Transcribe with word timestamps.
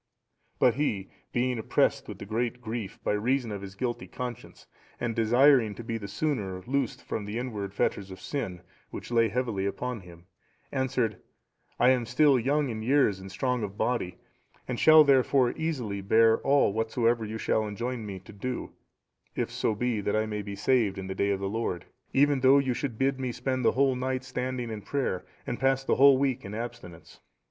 But 0.57 0.73
he, 0.73 1.11
being 1.31 1.59
oppressed 1.59 2.07
with 2.07 2.27
great 2.27 2.59
grief 2.59 2.97
by 3.03 3.11
reason 3.11 3.51
of 3.51 3.61
his 3.61 3.75
guilty 3.75 4.07
conscience, 4.07 4.65
and 4.99 5.15
desiring 5.15 5.75
to 5.75 5.83
be 5.83 5.99
the 5.99 6.07
sooner 6.07 6.59
loosed 6.65 7.03
from 7.03 7.23
the 7.25 7.37
inward 7.37 7.71
fetters 7.71 8.09
of 8.09 8.19
sin, 8.19 8.61
which 8.89 9.11
lay 9.11 9.29
heavy 9.29 9.67
upon 9.67 9.99
him, 9.99 10.25
answered, 10.71 11.21
"I 11.79 11.91
am 11.91 12.07
still 12.07 12.39
young 12.39 12.69
in 12.69 12.81
years 12.81 13.19
and 13.19 13.31
strong 13.31 13.61
of 13.61 13.77
body, 13.77 14.17
and 14.67 14.79
shall, 14.79 15.03
therefore, 15.03 15.51
easily 15.55 16.01
bear 16.01 16.39
all 16.39 16.73
whatsoever 16.73 17.23
you 17.23 17.37
shall 17.37 17.67
enjoin 17.67 18.03
me 18.03 18.17
to 18.21 18.33
do, 18.33 18.71
if 19.35 19.51
so 19.51 19.75
be 19.75 20.01
that 20.01 20.15
I 20.15 20.25
may 20.25 20.41
be 20.41 20.55
saved 20.55 20.97
in 20.97 21.05
the 21.05 21.13
day 21.13 21.29
of 21.29 21.39
the 21.39 21.47
Lord, 21.47 21.85
even 22.11 22.39
though 22.39 22.57
you 22.57 22.73
should 22.73 22.97
bid 22.97 23.19
me 23.19 23.31
spend 23.31 23.63
the 23.63 23.73
whole 23.73 23.95
night 23.95 24.23
standing 24.23 24.71
in 24.71 24.81
prayer, 24.81 25.27
and 25.45 25.59
pass 25.59 25.83
the 25.83 25.97
whole 25.97 26.17
week 26.17 26.43
in 26.43 26.55
abstinence." 26.55 27.19